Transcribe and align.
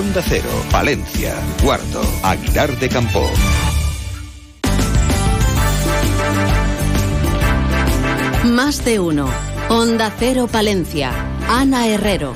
Onda 0.00 0.22
Cero, 0.26 0.48
Valencia, 0.72 1.34
Cuarto, 1.62 2.00
Aguilar 2.22 2.74
de 2.78 2.88
Campo. 2.88 3.30
Más 8.46 8.82
de 8.82 8.98
uno. 8.98 9.28
Onda 9.68 10.10
Cero 10.18 10.48
Palencia. 10.50 11.12
Ana 11.50 11.86
Herrero. 11.86 12.32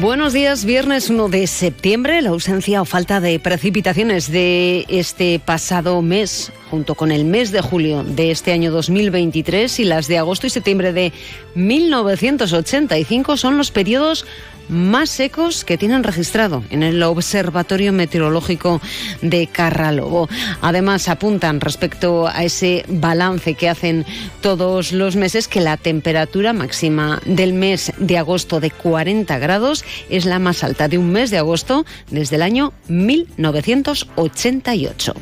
Buenos 0.00 0.32
días, 0.32 0.64
viernes 0.64 1.08
1 1.10 1.28
de 1.28 1.46
septiembre. 1.46 2.20
La 2.22 2.30
ausencia 2.30 2.80
o 2.82 2.84
falta 2.84 3.20
de 3.20 3.38
precipitaciones 3.38 4.30
de 4.30 4.84
este 4.88 5.38
pasado 5.38 6.00
mes, 6.02 6.52
junto 6.70 6.94
con 6.94 7.10
el 7.10 7.24
mes 7.24 7.52
de 7.52 7.60
julio 7.60 8.02
de 8.02 8.30
este 8.30 8.52
año 8.52 8.70
2023 8.70 9.80
y 9.80 9.84
las 9.84 10.06
de 10.06 10.18
agosto 10.18 10.46
y 10.46 10.50
septiembre 10.50 10.92
de 10.92 11.12
1985, 11.54 13.36
son 13.36 13.56
los 13.56 13.70
periodos 13.70 14.26
más 14.68 15.10
secos 15.10 15.64
que 15.64 15.78
tienen 15.78 16.04
registrado 16.04 16.62
en 16.70 16.82
el 16.82 17.02
Observatorio 17.02 17.92
Meteorológico 17.92 18.80
de 19.22 19.46
Carralobo. 19.46 20.28
Además, 20.60 21.08
apuntan 21.08 21.60
respecto 21.60 22.28
a 22.28 22.44
ese 22.44 22.84
balance 22.88 23.54
que 23.54 23.68
hacen 23.68 24.04
todos 24.40 24.92
los 24.92 25.16
meses 25.16 25.48
que 25.48 25.60
la 25.60 25.76
temperatura 25.76 26.52
máxima 26.52 27.20
del 27.24 27.52
mes 27.52 27.92
de 27.98 28.18
agosto 28.18 28.60
de 28.60 28.70
40 28.70 29.36
grados 29.38 29.84
es 30.10 30.24
la 30.24 30.38
más 30.38 30.62
alta 30.64 30.88
de 30.88 30.98
un 30.98 31.10
mes 31.10 31.30
de 31.30 31.38
agosto 31.38 31.86
desde 32.10 32.36
el 32.36 32.42
año 32.42 32.72
1988. 32.88 35.14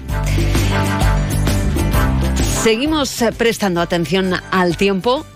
Seguimos 2.63 3.25
prestando 3.37 3.81
atención 3.81 4.35
al 4.53 4.77
tiempo 4.77 5.27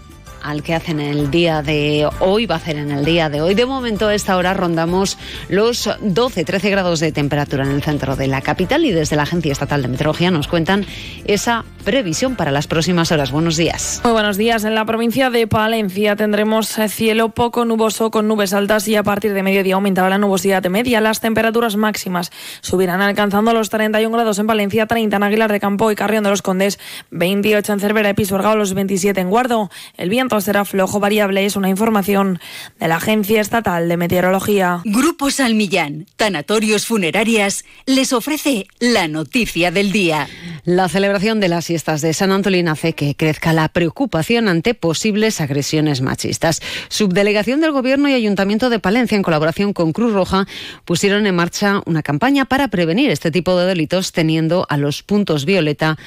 al 0.46 0.62
que 0.62 0.74
hacen 0.74 1.00
el 1.00 1.30
día 1.30 1.60
de 1.60 2.09
hoy, 2.20 2.46
va 2.46 2.54
a 2.54 2.59
hacer 2.59 2.77
en 2.77 2.92
el 2.92 3.04
día 3.04 3.28
de 3.28 3.41
hoy. 3.41 3.54
De 3.54 3.66
momento, 3.66 4.06
a 4.06 4.14
esta 4.14 4.37
hora 4.37 4.54
rondamos 4.54 5.18
los 5.48 5.88
12-13 5.88 6.70
grados 6.70 7.01
de 7.01 7.10
temperatura 7.10 7.65
en 7.65 7.73
el 7.73 7.82
centro 7.82 8.15
de 8.15 8.29
la 8.29 8.40
capital 8.40 8.85
y 8.85 8.93
desde 8.93 9.16
la 9.16 9.24
Agencia 9.24 9.51
Estatal 9.51 9.82
de 9.82 9.88
Meteorología 9.88 10.30
nos 10.30 10.46
cuentan 10.46 10.87
esa 11.24 11.65
previsión 11.87 12.34
para 12.34 12.51
las 12.51 12.66
próximas 12.66 13.12
horas. 13.12 13.30
Buenos 13.30 13.56
días. 13.56 14.01
Muy 14.02 14.12
buenos 14.12 14.37
días. 14.37 14.65
En 14.65 14.74
la 14.74 14.84
provincia 14.84 15.30
de 15.30 15.46
Palencia 15.46 16.16
tendremos 16.16 16.76
eh, 16.79 16.88
cielo 16.88 17.29
poco 17.29 17.65
nuboso 17.65 18.10
con 18.10 18.26
nubes 18.26 18.52
altas 18.52 18.88
y 18.88 18.96
a 18.96 19.04
partir 19.04 19.32
de 19.34 19.45
mediodía 19.45 19.76
aumentará 19.76 20.10
la 20.10 20.18
nubosidad 20.18 20.64
de 20.64 20.68
media. 20.68 21.01
Las 21.01 21.20
temperaturas 21.20 21.76
máximas 21.76 22.32
subirán 22.60 23.02
alcanzando 23.02 23.52
los 23.52 23.70
31 23.70 24.12
grados 24.12 24.40
en 24.40 24.48
Valencia, 24.48 24.87
30 24.87 25.16
en 25.16 25.23
Aguilar 25.23 25.52
de 25.52 25.60
Campo 25.60 25.92
y 25.92 25.95
Carrión 25.95 26.24
de 26.24 26.30
los 26.30 26.42
Condes, 26.42 26.80
28 27.12 27.74
en 27.74 27.79
Cervera 27.80 28.10
y 28.10 28.14
Pisuerga, 28.14 28.57
los 28.57 28.74
27 28.74 29.20
en 29.20 29.30
Guardo. 29.30 29.70
El 29.96 30.10
viento 30.10 30.40
será 30.40 30.64
flojo 30.64 30.98
variable. 30.98 31.46
Es 31.46 31.54
una 31.54 31.68
información 31.68 32.40
de 32.80 32.88
la 32.88 32.96
Agencia 32.96 33.40
Estatal 33.40 33.88
de 33.88 33.96
Meteorología. 33.96 34.80
Grupo 34.84 35.30
Salmillán, 35.30 36.07
Tanatorios 36.16 36.84
Funerarias, 36.84 37.64
les 37.87 38.12
ofrece 38.12 38.66
la 38.80 39.07
noticia 39.07 39.70
del 39.70 39.92
día. 39.92 40.26
La 40.64 40.88
celebración 40.88 41.38
de 41.38 41.46
las 41.46 41.70
fiestas 41.77 42.01
de 42.01 42.15
San 42.15 42.32
Antolín 42.32 42.69
hace 42.69 42.95
que 42.95 43.15
crezca 43.15 43.52
la 43.52 43.69
preocupación 43.69 44.49
ante 44.49 44.73
posibles 44.73 45.43
agresiones 45.43 46.01
machistas. 46.01 46.63
Subdelegación 46.88 47.60
del 47.60 47.73
Gobierno 47.73 48.09
y 48.09 48.15
Ayuntamiento 48.15 48.71
de 48.71 48.79
Palencia, 48.79 49.15
en 49.15 49.23
colaboración 49.23 49.74
con 49.74 49.93
Cruz 49.93 50.15
Roja, 50.15 50.47
pusieron 50.87 51.27
en 51.27 51.35
marcha 51.35 51.82
una 51.85 52.02
campaña 52.02 52.47
para 52.47 52.69
prevenir 52.69 53.10
este 53.10 53.30
tipo 53.30 53.59
de 53.59 53.66
delitos, 53.66 54.13
teniendo 54.13 54.65
a 54.71 54.79
los 54.79 55.02
puntos 55.02 55.45
violeta, 55.45 55.99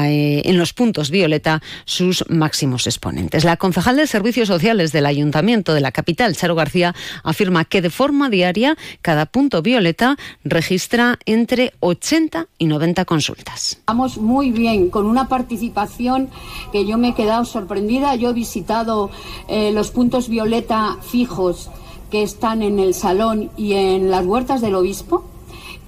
eh, 0.00 0.42
en 0.44 0.58
los 0.58 0.72
puntos 0.72 1.10
violeta 1.10 1.60
sus 1.86 2.24
máximos 2.28 2.86
exponentes. 2.86 3.42
La 3.42 3.56
concejal 3.56 3.96
de 3.96 4.06
Servicios 4.06 4.46
Sociales 4.46 4.92
del 4.92 5.06
Ayuntamiento 5.06 5.74
de 5.74 5.80
la 5.80 5.90
capital, 5.90 6.36
Charo 6.36 6.54
García, 6.54 6.94
afirma 7.24 7.64
que 7.64 7.82
de 7.82 7.90
forma 7.90 8.30
diaria 8.30 8.76
cada 9.02 9.26
punto 9.26 9.60
violeta 9.60 10.16
registra 10.44 11.18
entre 11.26 11.72
80 11.80 12.46
y 12.58 12.66
90 12.66 13.04
consultas. 13.06 13.80
Vamos 13.88 14.18
muy 14.18 14.52
bien, 14.52 14.88
con 14.88 15.06
una 15.06 15.15
participación 15.24 16.28
que 16.72 16.86
yo 16.86 16.98
me 16.98 17.08
he 17.08 17.14
quedado 17.14 17.44
sorprendida. 17.44 18.14
Yo 18.14 18.30
he 18.30 18.34
visitado 18.34 19.10
eh, 19.48 19.72
los 19.72 19.90
puntos 19.90 20.28
violeta 20.28 20.98
fijos 21.00 21.70
que 22.10 22.22
están 22.22 22.62
en 22.62 22.78
el 22.78 22.94
salón 22.94 23.50
y 23.56 23.72
en 23.72 24.10
las 24.10 24.24
huertas 24.24 24.60
del 24.60 24.74
obispo 24.74 25.24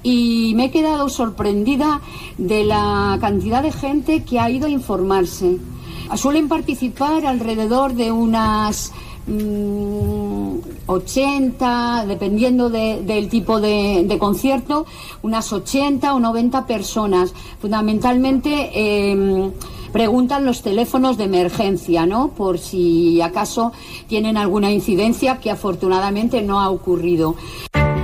y 0.02 0.52
me 0.56 0.66
he 0.66 0.70
quedado 0.70 1.08
sorprendida 1.08 2.00
de 2.36 2.64
la 2.64 3.18
cantidad 3.20 3.62
de 3.62 3.72
gente 3.72 4.24
que 4.24 4.40
ha 4.40 4.50
ido 4.50 4.66
a 4.66 4.70
informarse. 4.70 5.58
Suelen 6.16 6.48
participar 6.48 7.26
alrededor 7.26 7.94
de 7.94 8.10
unas 8.10 8.92
80, 10.86 12.04
mm, 12.04 12.08
dependiendo 12.08 12.70
del 12.70 13.28
tipo 13.28 13.60
de, 13.60 14.16
concierto, 14.18 14.86
unas 15.22 15.52
80 15.52 16.14
o 16.14 16.20
90 16.20 16.66
personas. 16.66 17.34
Fundamentalmente 17.60 18.70
em, 18.74 19.52
preguntan 19.92 20.44
los 20.44 20.62
teléfonos 20.62 21.16
de 21.16 21.24
emergencia, 21.24 22.06
¿no? 22.06 22.28
Por 22.28 22.58
si 22.58 23.20
acaso 23.20 23.72
tienen 24.06 24.36
alguna 24.36 24.70
incidencia 24.70 25.38
que 25.38 25.50
afortunadamente 25.50 26.42
no 26.42 26.60
ha 26.60 26.70
ocurrido. 26.70 27.36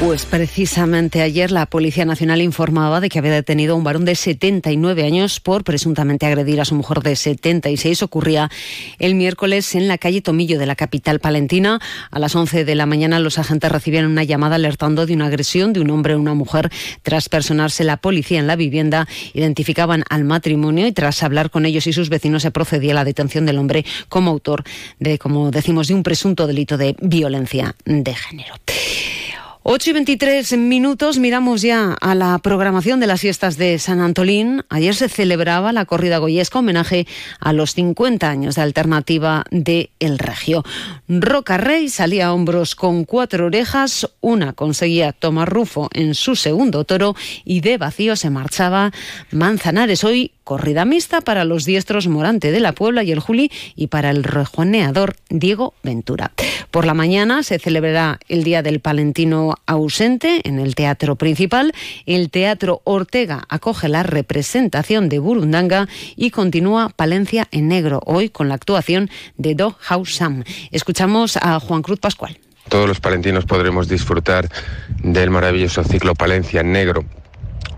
Pues 0.00 0.24
precisamente 0.24 1.20
ayer 1.20 1.50
la 1.50 1.66
Policía 1.66 2.06
Nacional 2.06 2.40
informaba 2.40 3.00
de 3.00 3.10
que 3.10 3.18
había 3.18 3.32
detenido 3.32 3.74
a 3.74 3.76
un 3.76 3.84
varón 3.84 4.06
de 4.06 4.14
79 4.14 5.04
años 5.04 5.40
por 5.40 5.62
presuntamente 5.62 6.24
agredir 6.24 6.58
a 6.58 6.64
su 6.64 6.74
mujer 6.74 7.00
de 7.00 7.14
76. 7.14 8.02
Ocurría 8.02 8.50
el 8.98 9.14
miércoles 9.14 9.74
en 9.74 9.88
la 9.88 9.98
calle 9.98 10.22
Tomillo 10.22 10.58
de 10.58 10.64
la 10.64 10.74
capital 10.74 11.20
palentina. 11.20 11.80
A 12.10 12.18
las 12.18 12.34
11 12.34 12.64
de 12.64 12.74
la 12.74 12.86
mañana 12.86 13.20
los 13.20 13.38
agentes 13.38 13.70
recibieron 13.70 14.10
una 14.10 14.24
llamada 14.24 14.54
alertando 14.54 15.04
de 15.04 15.12
una 15.12 15.26
agresión 15.26 15.74
de 15.74 15.80
un 15.80 15.90
hombre 15.90 16.14
a 16.14 16.16
una 16.16 16.32
mujer. 16.32 16.70
Tras 17.02 17.28
personarse 17.28 17.84
la 17.84 17.98
policía 17.98 18.38
en 18.38 18.46
la 18.46 18.56
vivienda, 18.56 19.06
identificaban 19.34 20.04
al 20.08 20.24
matrimonio 20.24 20.86
y 20.86 20.92
tras 20.92 21.22
hablar 21.22 21.50
con 21.50 21.66
ellos 21.66 21.86
y 21.86 21.92
sus 21.92 22.08
vecinos 22.08 22.40
se 22.40 22.50
procedía 22.50 22.92
a 22.92 22.94
la 22.94 23.04
detención 23.04 23.44
del 23.44 23.58
hombre 23.58 23.84
como 24.08 24.30
autor 24.30 24.64
de, 24.98 25.18
como 25.18 25.50
decimos, 25.50 25.88
de 25.88 25.94
un 25.94 26.02
presunto 26.02 26.46
delito 26.46 26.78
de 26.78 26.96
violencia 27.02 27.76
de 27.84 28.14
género. 28.14 28.54
8 29.72 29.90
y 29.90 29.92
23 29.92 30.56
minutos, 30.56 31.20
miramos 31.20 31.62
ya 31.62 31.92
a 32.00 32.16
la 32.16 32.36
programación 32.40 32.98
de 32.98 33.06
las 33.06 33.20
fiestas 33.20 33.56
de 33.56 33.78
San 33.78 34.00
Antolín. 34.00 34.64
Ayer 34.68 34.96
se 34.96 35.08
celebraba 35.08 35.72
la 35.72 35.84
corrida 35.84 36.18
goyesca, 36.18 36.58
homenaje 36.58 37.06
a 37.38 37.52
los 37.52 37.74
50 37.74 38.28
años 38.28 38.56
de 38.56 38.62
alternativa 38.62 39.44
de 39.52 39.90
El 40.00 40.18
Regio. 40.18 40.64
Roca 41.06 41.56
Rey 41.56 41.88
salía 41.88 42.26
a 42.26 42.34
hombros 42.34 42.74
con 42.74 43.04
cuatro 43.04 43.46
orejas, 43.46 44.10
una 44.20 44.54
conseguía 44.54 45.12
tomar 45.12 45.48
Rufo 45.48 45.88
en 45.92 46.16
su 46.16 46.34
segundo 46.34 46.82
toro 46.82 47.14
y 47.44 47.60
de 47.60 47.78
vacío 47.78 48.16
se 48.16 48.28
marchaba 48.28 48.90
Manzanares. 49.30 50.02
Hoy 50.02 50.32
corrida 50.50 50.84
mixta 50.84 51.20
para 51.20 51.44
los 51.44 51.64
diestros 51.64 52.08
Morante 52.08 52.50
de 52.50 52.58
la 52.58 52.72
Puebla 52.72 53.04
y 53.04 53.12
el 53.12 53.20
Juli 53.20 53.52
y 53.76 53.86
para 53.86 54.10
el 54.10 54.24
rejoneador 54.24 55.14
Diego 55.28 55.74
Ventura. 55.84 56.32
Por 56.72 56.86
la 56.86 56.92
mañana 56.92 57.44
se 57.44 57.60
celebrará 57.60 58.18
el 58.26 58.42
Día 58.42 58.60
del 58.60 58.80
Palentino 58.80 59.54
ausente 59.66 60.40
en 60.42 60.58
el 60.58 60.74
Teatro 60.74 61.14
Principal. 61.14 61.72
El 62.04 62.30
Teatro 62.30 62.80
Ortega 62.82 63.44
acoge 63.48 63.86
la 63.88 64.02
representación 64.02 65.08
de 65.08 65.20
Burundanga 65.20 65.86
y 66.16 66.32
continúa 66.32 66.88
Palencia 66.88 67.46
en 67.52 67.68
negro 67.68 68.00
hoy 68.04 68.28
con 68.28 68.48
la 68.48 68.56
actuación 68.56 69.08
de 69.36 69.54
Do 69.54 69.76
House 69.78 70.16
Sam. 70.16 70.42
Escuchamos 70.72 71.36
a 71.36 71.60
Juan 71.60 71.82
Cruz 71.82 72.00
Pascual. 72.00 72.40
Todos 72.68 72.88
los 72.88 72.98
palentinos 72.98 73.44
podremos 73.44 73.88
disfrutar 73.88 74.48
del 75.00 75.30
maravilloso 75.30 75.84
ciclo 75.84 76.16
Palencia 76.16 76.62
en 76.62 76.72
negro 76.72 77.04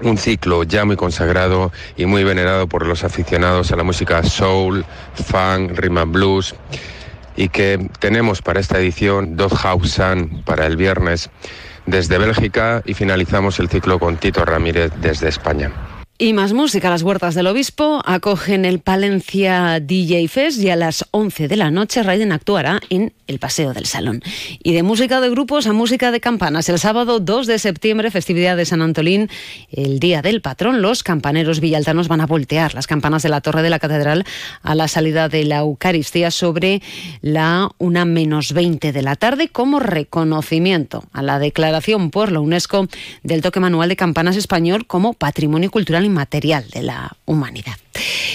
un 0.02 0.18
ciclo 0.18 0.62
ya 0.64 0.84
muy 0.84 0.96
consagrado 0.96 1.72
y 1.96 2.06
muy 2.06 2.24
venerado 2.24 2.66
por 2.66 2.86
los 2.86 3.04
aficionados 3.04 3.72
a 3.72 3.76
la 3.76 3.82
música 3.82 4.22
soul, 4.22 4.84
funk, 5.14 5.72
rhythm 5.76 5.98
and 5.98 6.12
blues 6.12 6.54
y 7.36 7.48
que 7.48 7.88
tenemos 7.98 8.42
para 8.42 8.60
esta 8.60 8.78
edición 8.78 9.36
Sun 9.84 10.42
para 10.44 10.66
el 10.66 10.76
viernes 10.76 11.30
desde 11.86 12.18
Bélgica 12.18 12.82
y 12.84 12.94
finalizamos 12.94 13.58
el 13.58 13.68
ciclo 13.68 13.98
con 13.98 14.16
Tito 14.16 14.44
Ramírez 14.44 14.92
desde 15.00 15.28
España. 15.28 15.91
Y 16.22 16.34
más 16.34 16.52
música, 16.52 16.88
las 16.88 17.02
huertas 17.02 17.34
del 17.34 17.48
obispo 17.48 18.00
acogen 18.04 18.64
el 18.64 18.78
Palencia 18.78 19.80
DJ 19.80 20.28
Fest 20.28 20.60
y 20.60 20.70
a 20.70 20.76
las 20.76 21.04
11 21.10 21.48
de 21.48 21.56
la 21.56 21.72
noche 21.72 22.00
Raiden 22.00 22.30
actuará 22.30 22.78
en 22.90 23.12
el 23.26 23.40
Paseo 23.40 23.72
del 23.72 23.86
Salón. 23.86 24.22
Y 24.62 24.72
de 24.72 24.84
música 24.84 25.20
de 25.20 25.30
grupos 25.30 25.66
a 25.66 25.72
música 25.72 26.12
de 26.12 26.20
campanas. 26.20 26.68
El 26.68 26.78
sábado 26.78 27.18
2 27.18 27.48
de 27.48 27.58
septiembre, 27.58 28.12
festividad 28.12 28.56
de 28.56 28.66
San 28.66 28.82
Antolín, 28.82 29.30
el 29.72 29.98
Día 29.98 30.22
del 30.22 30.42
Patrón, 30.42 30.80
los 30.80 31.02
campaneros 31.02 31.58
villaltanos 31.58 32.06
van 32.06 32.20
a 32.20 32.26
voltear 32.26 32.72
las 32.72 32.86
campanas 32.86 33.24
de 33.24 33.28
la 33.28 33.40
Torre 33.40 33.62
de 33.62 33.70
la 33.70 33.80
Catedral 33.80 34.24
a 34.62 34.76
la 34.76 34.86
salida 34.86 35.28
de 35.28 35.44
la 35.44 35.58
Eucaristía 35.58 36.30
sobre 36.30 36.82
la 37.20 37.68
una 37.78 38.04
menos 38.04 38.52
20 38.52 38.92
de 38.92 39.02
la 39.02 39.16
tarde 39.16 39.48
como 39.48 39.80
reconocimiento 39.80 41.02
a 41.12 41.22
la 41.22 41.40
declaración 41.40 42.12
por 42.12 42.30
la 42.30 42.38
UNESCO 42.38 42.86
del 43.24 43.42
toque 43.42 43.58
manual 43.58 43.88
de 43.88 43.96
campanas 43.96 44.36
español 44.36 44.86
como 44.86 45.14
patrimonio 45.14 45.72
cultural 45.72 46.11
material 46.12 46.68
de 46.70 46.82
la 46.82 47.16
humanidad. 47.24 47.74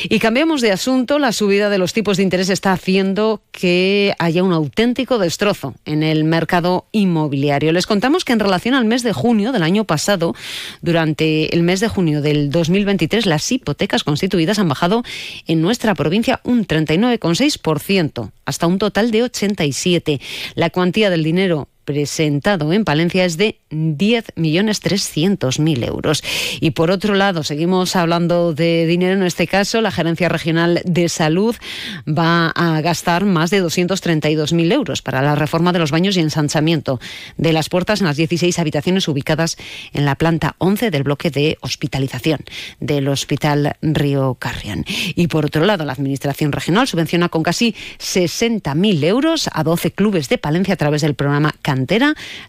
Y 0.09 0.19
cambiamos 0.19 0.61
de 0.61 0.71
asunto. 0.71 1.19
La 1.19 1.31
subida 1.31 1.69
de 1.69 1.77
los 1.77 1.93
tipos 1.93 2.17
de 2.17 2.23
interés 2.23 2.49
está 2.49 2.71
haciendo 2.71 3.41
que 3.51 4.13
haya 4.19 4.43
un 4.43 4.53
auténtico 4.53 5.17
destrozo 5.17 5.75
en 5.85 6.03
el 6.03 6.23
mercado 6.23 6.85
inmobiliario. 6.91 7.71
Les 7.71 7.87
contamos 7.87 8.23
que 8.23 8.33
en 8.33 8.39
relación 8.39 8.75
al 8.75 8.85
mes 8.85 9.03
de 9.03 9.13
junio 9.13 9.51
del 9.51 9.63
año 9.63 9.85
pasado, 9.85 10.35
durante 10.81 11.53
el 11.53 11.63
mes 11.63 11.79
de 11.79 11.87
junio 11.87 12.21
del 12.21 12.51
2023, 12.51 13.25
las 13.25 13.51
hipotecas 13.51 14.03
constituidas 14.03 14.59
han 14.59 14.69
bajado 14.69 15.03
en 15.47 15.61
nuestra 15.61 15.95
provincia 15.95 16.39
un 16.43 16.65
39,6%, 16.65 18.31
hasta 18.45 18.67
un 18.67 18.77
total 18.77 19.11
de 19.11 19.23
87. 19.23 20.21
La 20.55 20.69
cuantía 20.69 21.09
del 21.09 21.23
dinero 21.23 21.67
presentado 21.87 22.71
en 22.73 22.83
Palencia 22.83 23.23
es 23.23 23.37
de 23.37 23.61
10.300.000 23.71 25.87
euros. 25.87 26.21
Y 26.59 26.71
por 26.71 26.91
otro 26.91 27.15
lado, 27.15 27.43
seguimos 27.43 27.95
hablando 27.95 28.53
de 28.53 28.85
dinero 28.85 29.13
en 29.13 29.23
este 29.23 29.47
caso. 29.47 29.79
La 29.79 29.91
Gerencia 29.91 30.27
Regional 30.27 30.81
de 30.83 31.07
Salud 31.07 31.55
va 32.05 32.49
a 32.49 32.81
gastar 32.81 33.23
más 33.23 33.51
de 33.51 33.63
232.000 33.63 34.73
euros 34.73 35.01
para 35.01 35.21
la 35.21 35.35
reforma 35.35 35.71
de 35.71 35.79
los 35.79 35.91
baños 35.91 36.17
y 36.17 36.19
ensanchamiento 36.19 36.99
de 37.37 37.53
las 37.53 37.69
puertas 37.69 38.01
en 38.01 38.07
las 38.07 38.17
16 38.17 38.59
habitaciones 38.59 39.07
ubicadas 39.07 39.55
en 39.93 40.03
la 40.03 40.15
planta 40.15 40.57
11 40.57 40.91
del 40.91 41.03
bloque 41.03 41.31
de 41.31 41.57
hospitalización 41.61 42.41
del 42.81 43.07
Hospital 43.07 43.77
Río 43.81 44.35
Carrión. 44.35 44.83
Y 45.15 45.27
por 45.27 45.45
otro 45.45 45.63
lado, 45.63 45.85
la 45.85 45.93
Administración 45.93 46.51
Regional 46.51 46.85
subvenciona 46.85 47.29
con 47.29 47.43
casi 47.43 47.73
60.000 47.97 49.05
euros 49.05 49.49
a 49.53 49.63
12 49.63 49.91
clubes 49.91 50.27
de 50.27 50.37
Palencia 50.37 50.73
a 50.73 50.77
través 50.77 51.01
del 51.01 51.15
programa 51.15 51.55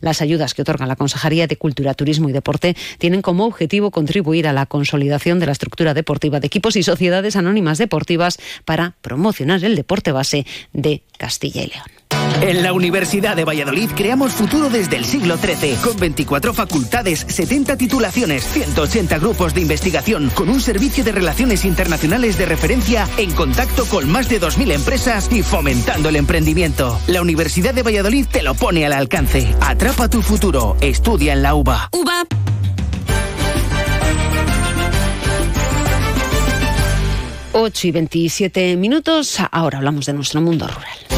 las 0.01 0.23
ayudas 0.23 0.55
que 0.55 0.63
otorga 0.63 0.87
la 0.87 0.97
Consejería 0.97 1.47
de 1.47 1.57
Cultura, 1.57 1.95
Turismo 1.95 2.29
y 2.29 2.33
Deporte 2.33 2.77
tienen 2.99 3.23
como 3.23 3.45
objetivo 3.45 3.91
contribuir 3.91 4.49
a 4.49 4.53
la 4.53 4.67
consolidación 4.67 5.39
de 5.39 5.47
la 5.47 5.53
estructura 5.53 5.95
deportiva 5.95 6.41
de 6.41 6.47
equipos 6.47 6.77
y 6.77 6.83
sociedades 6.83 7.37
anónimas 7.37 7.79
deportivas 7.79 8.39
para 8.65 8.95
promocionar 9.03 9.65
el 9.65 9.77
deporte 9.77 10.13
base 10.13 10.47
de 10.73 11.03
Castilla 11.19 11.63
y 11.63 11.67
León. 11.69 12.18
En 12.41 12.63
la 12.63 12.73
Universidad 12.73 13.37
de 13.37 13.45
Valladolid 13.45 13.91
creamos 13.95 14.33
futuro 14.33 14.71
desde 14.71 14.97
el 14.97 15.05
siglo 15.05 15.37
XIII, 15.37 15.77
con 15.77 15.97
24 15.97 16.55
facultades, 16.55 17.27
70 17.29 17.77
titulaciones, 17.77 18.45
180 18.45 19.19
grupos 19.19 19.55
de 19.55 19.63
investigación, 19.63 20.31
con 20.31 20.49
un 20.49 20.61
servicio 20.61 21.05
de 21.05 21.13
relaciones 21.13 21.65
internacionales 21.65 22.39
de 22.39 22.47
referencia 22.47 23.09
en 23.17 23.33
contacto 23.33 23.85
con 23.87 24.09
más 24.11 24.29
de 24.29 24.41
2.000 24.41 24.73
empresas 24.73 25.29
y 25.33 25.43
fomentando 25.43 26.09
el 26.09 26.17
emprendimiento. 26.17 26.99
La 27.07 27.21
Universidad 27.21 27.75
de 27.75 27.83
Valladolid 27.83 28.27
te 28.27 28.43
lo 28.43 28.55
pone 28.55 28.87
al 28.87 28.93
alcance. 28.93 29.55
Atrapa 29.61 30.09
tu 30.09 30.23
futuro. 30.23 30.77
Estudia 30.81 31.33
en 31.33 31.43
la 31.43 31.55
UBA. 31.55 31.91
UBA. 31.93 32.25
Ocho 37.53 37.89
y 37.89 37.91
27 37.91 38.77
minutos. 38.77 39.39
Ahora 39.51 39.79
hablamos 39.79 40.07
de 40.07 40.13
nuestro 40.13 40.41
mundo 40.41 40.69
rural. 40.69 41.18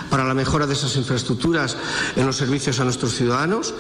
para 0.09 0.25
la 0.25 0.33
mejora 0.33 0.67
de 0.67 0.73
esas 0.73 0.97
infraestructuras 0.97 1.50
en 2.17 2.27
los 2.27 2.37
servicios 2.37 2.81
a 2.81 2.85
nuestros 2.85 3.15
ciudadanos, 3.15 3.75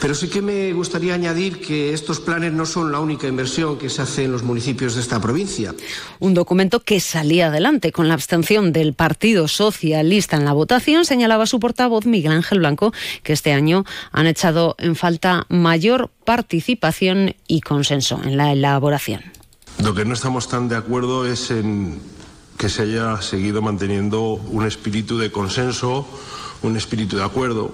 pero 0.00 0.14
sí 0.14 0.28
que 0.28 0.42
me 0.42 0.72
gustaría 0.72 1.14
añadir 1.14 1.60
que 1.60 1.92
estos 1.92 2.20
planes 2.20 2.52
no 2.52 2.66
son 2.66 2.92
la 2.92 3.00
única 3.00 3.26
inversión 3.26 3.78
que 3.78 3.90
se 3.90 4.02
hace 4.02 4.24
en 4.24 4.32
los 4.32 4.42
municipios 4.42 4.94
de 4.94 5.00
esta 5.00 5.20
provincia. 5.20 5.74
Un 6.20 6.34
documento 6.34 6.80
que 6.80 7.00
salía 7.00 7.48
adelante 7.48 7.92
con 7.92 8.08
la 8.08 8.14
abstención 8.14 8.72
del 8.72 8.94
Partido 8.94 9.48
Socialista 9.48 10.36
en 10.36 10.44
la 10.44 10.52
votación, 10.52 11.04
señalaba 11.04 11.46
su 11.46 11.60
portavoz 11.60 12.06
Miguel 12.06 12.32
Ángel 12.32 12.60
Blanco, 12.60 12.92
que 13.22 13.32
este 13.32 13.52
año 13.52 13.84
han 14.12 14.26
echado 14.26 14.76
en 14.78 14.96
falta 14.96 15.46
mayor 15.48 16.10
participación 16.24 17.34
y 17.46 17.60
consenso 17.60 18.20
en 18.22 18.36
la 18.36 18.52
elaboración. 18.52 19.22
Lo 19.82 19.94
que 19.94 20.04
no 20.04 20.14
estamos 20.14 20.48
tan 20.48 20.68
de 20.68 20.76
acuerdo 20.76 21.26
es 21.26 21.50
en 21.50 22.00
que 22.58 22.68
se 22.68 22.82
haya 22.82 23.22
seguido 23.22 23.62
manteniendo 23.62 24.32
un 24.32 24.66
espíritu 24.66 25.16
de 25.18 25.30
consenso 25.30 26.06
un 26.62 26.76
espíritu 26.76 27.16
de 27.16 27.24
acuerdo, 27.24 27.72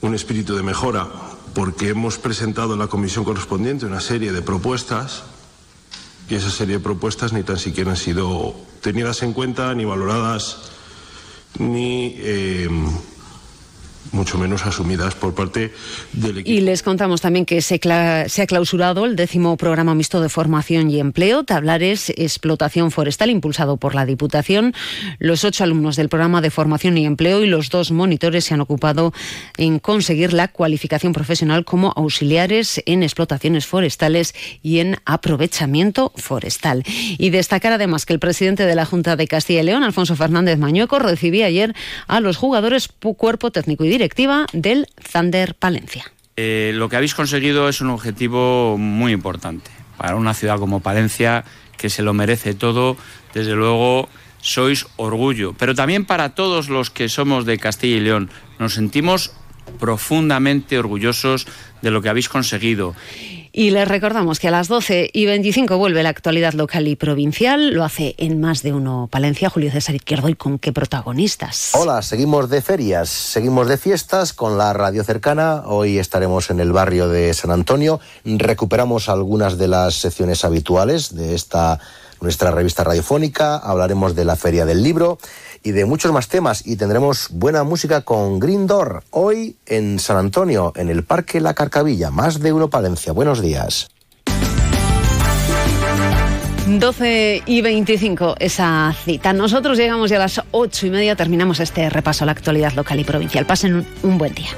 un 0.00 0.14
espíritu 0.14 0.56
de 0.56 0.62
mejora, 0.62 1.08
porque 1.54 1.88
hemos 1.88 2.18
presentado 2.18 2.74
en 2.74 2.78
la 2.78 2.86
comisión 2.86 3.24
correspondiente 3.24 3.86
una 3.86 4.00
serie 4.00 4.32
de 4.32 4.42
propuestas 4.42 5.24
y 6.28 6.34
esa 6.34 6.50
serie 6.50 6.76
de 6.76 6.80
propuestas 6.80 7.32
ni 7.32 7.42
tan 7.42 7.58
siquiera 7.58 7.90
han 7.90 7.96
sido 7.96 8.54
tenidas 8.80 9.22
en 9.22 9.32
cuenta 9.32 9.74
ni 9.74 9.84
valoradas 9.84 10.70
ni 11.58 12.14
eh, 12.18 12.68
mucho 14.12 14.38
menos 14.38 14.66
asumidas 14.66 15.14
por 15.14 15.34
parte 15.34 15.72
del 16.12 16.38
equipo. 16.38 16.50
Y 16.50 16.60
les 16.60 16.82
contamos 16.82 17.20
también 17.20 17.44
que 17.44 17.60
se, 17.60 17.78
se, 17.78 18.42
ha 18.42 18.46
clausurado 18.46 19.04
el 19.04 19.16
décimo 19.16 19.56
programa 19.56 19.94
mixto 19.94 20.20
de 20.20 20.28
formación 20.28 20.90
y 20.90 21.00
empleo, 21.00 21.44
Tablares 21.44 22.10
Explotación 22.10 22.90
Forestal, 22.90 23.30
impulsado 23.30 23.76
por 23.76 23.94
la 23.94 24.06
Diputación. 24.06 24.74
Los 25.18 25.44
ocho 25.44 25.64
alumnos 25.64 25.96
del 25.96 26.08
programa 26.08 26.40
de 26.40 26.50
formación 26.50 26.96
y 26.98 27.06
empleo 27.06 27.42
y 27.42 27.46
los 27.46 27.70
dos 27.70 27.90
monitores 27.90 28.44
se 28.44 28.54
han 28.54 28.60
ocupado 28.60 29.12
en 29.56 29.78
conseguir 29.78 30.32
la 30.32 30.48
cualificación 30.48 31.12
profesional 31.12 31.64
como 31.64 31.92
auxiliares 31.96 32.82
en 32.86 33.02
explotaciones 33.02 33.66
forestales 33.66 34.34
y 34.62 34.78
en 34.78 34.96
aprovechamiento 35.04 36.12
forestal. 36.16 36.84
Y 37.18 37.30
destacar 37.30 37.72
además 37.72 38.06
que 38.06 38.12
el 38.12 38.20
presidente 38.20 38.64
de 38.64 38.74
la 38.74 38.86
Junta 38.86 39.16
de 39.16 39.26
Castilla 39.26 39.60
y 39.60 39.64
León, 39.64 39.82
Alfonso 39.82 40.16
Fernández 40.16 40.58
Mañueco, 40.58 40.98
recibía 40.98 41.46
ayer 41.46 41.74
a 42.06 42.20
los 42.20 42.36
jugadores 42.36 42.88
cuerpo 43.18 43.50
técnico 43.50 43.84
y 43.84 43.88
directiva 43.98 44.46
del 44.52 44.86
Thunder 45.12 45.56
Palencia. 45.56 46.04
Eh, 46.36 46.70
lo 46.74 46.88
que 46.88 46.94
habéis 46.94 47.16
conseguido 47.16 47.68
es 47.68 47.80
un 47.80 47.90
objetivo 47.90 48.78
muy 48.78 49.10
importante 49.10 49.72
para 49.96 50.14
una 50.14 50.34
ciudad 50.34 50.60
como 50.60 50.78
Palencia 50.78 51.44
que 51.76 51.90
se 51.90 52.02
lo 52.02 52.14
merece 52.14 52.54
todo. 52.54 52.96
Desde 53.34 53.56
luego 53.56 54.08
sois 54.40 54.86
orgullo, 54.96 55.52
pero 55.58 55.74
también 55.74 56.04
para 56.04 56.36
todos 56.36 56.68
los 56.68 56.90
que 56.90 57.08
somos 57.08 57.44
de 57.44 57.58
Castilla 57.58 57.96
y 57.96 58.00
León. 58.00 58.30
Nos 58.60 58.74
sentimos 58.74 59.32
profundamente 59.80 60.78
orgullosos 60.78 61.48
de 61.82 61.90
lo 61.90 62.00
que 62.00 62.08
habéis 62.08 62.28
conseguido. 62.28 62.94
Y 63.58 63.70
les 63.70 63.88
recordamos 63.88 64.38
que 64.38 64.46
a 64.46 64.52
las 64.52 64.68
12 64.68 65.10
y 65.12 65.26
25 65.26 65.78
vuelve 65.78 66.04
la 66.04 66.10
actualidad 66.10 66.52
local 66.52 66.86
y 66.86 66.94
provincial. 66.94 67.74
Lo 67.74 67.82
hace 67.82 68.14
en 68.16 68.40
más 68.40 68.62
de 68.62 68.72
uno 68.72 69.08
Palencia, 69.10 69.50
Julio 69.50 69.72
César 69.72 69.96
Izquierdo. 69.96 70.28
¿Y 70.28 70.36
con 70.36 70.60
qué 70.60 70.72
protagonistas? 70.72 71.72
Hola, 71.72 72.02
seguimos 72.02 72.48
de 72.50 72.62
ferias, 72.62 73.08
seguimos 73.08 73.66
de 73.66 73.76
fiestas 73.76 74.32
con 74.32 74.58
la 74.58 74.72
radio 74.74 75.02
cercana. 75.02 75.64
Hoy 75.66 75.98
estaremos 75.98 76.50
en 76.50 76.60
el 76.60 76.70
barrio 76.70 77.08
de 77.08 77.34
San 77.34 77.50
Antonio. 77.50 77.98
Recuperamos 78.24 79.08
algunas 79.08 79.58
de 79.58 79.66
las 79.66 79.96
secciones 79.96 80.44
habituales 80.44 81.16
de 81.16 81.34
esta 81.34 81.80
nuestra 82.20 82.50
revista 82.50 82.84
radiofónica. 82.84 83.56
Hablaremos 83.56 84.14
de 84.14 84.24
la 84.24 84.36
Feria 84.36 84.64
del 84.64 84.82
Libro 84.82 85.18
y 85.62 85.72
de 85.72 85.84
muchos 85.84 86.12
más 86.12 86.28
temas 86.28 86.66
y 86.66 86.76
tendremos 86.76 87.28
buena 87.30 87.64
música 87.64 88.02
con 88.02 88.38
Green 88.38 88.66
Door 88.66 89.04
hoy 89.10 89.56
en 89.66 89.98
San 89.98 90.16
Antonio, 90.16 90.72
en 90.76 90.88
el 90.88 91.04
Parque 91.04 91.40
La 91.40 91.54
Carcavilla, 91.54 92.10
más 92.10 92.40
de 92.40 92.52
uno 92.52 92.70
Palencia. 92.70 93.12
Buenos 93.12 93.40
días. 93.40 93.90
12 96.68 97.44
y 97.46 97.62
25 97.62 98.36
esa 98.38 98.94
cita. 99.04 99.32
Nosotros 99.32 99.78
llegamos 99.78 100.10
ya 100.10 100.16
a 100.16 100.20
las 100.20 100.42
8 100.50 100.86
y 100.86 100.90
media, 100.90 101.16
terminamos 101.16 101.60
este 101.60 101.88
repaso 101.88 102.24
a 102.24 102.26
la 102.26 102.32
actualidad 102.32 102.72
local 102.72 103.00
y 103.00 103.04
provincial. 103.04 103.46
Pasen 103.46 103.86
un, 104.02 104.18
buen 104.18 104.34
día. 104.34 104.48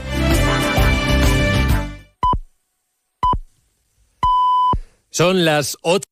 Son 5.11 5.45
las 5.45 5.76
8 5.83 6.05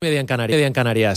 media 0.00 0.20
Canarias. 0.26 1.06